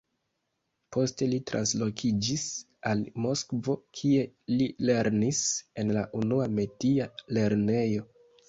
[0.95, 2.47] Poste li translokiĝis
[2.93, 5.45] al Moskvo, kie li lernis
[5.83, 8.11] en la Unua Metia lernejo.